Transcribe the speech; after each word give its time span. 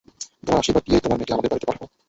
তোমার 0.45 0.61
আশীর্বাদ 0.61 0.83
দিয়েই 0.87 1.03
তোমার 1.05 1.17
মেয়েকে 1.19 1.35
আমাদের 1.35 1.49
বাড়িতে 1.51 1.67
পাঠাও। 1.69 1.87